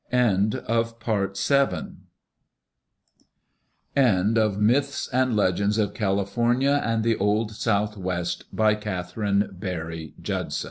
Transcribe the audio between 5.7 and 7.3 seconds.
of California and the